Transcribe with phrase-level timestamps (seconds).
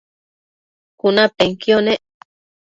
[0.99, 2.01] cunapenquio nec